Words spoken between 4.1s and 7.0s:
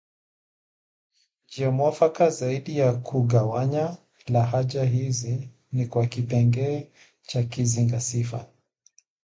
lahaja hizi ni kwa kipengee